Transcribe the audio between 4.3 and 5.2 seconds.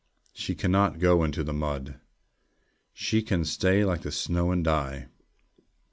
and die!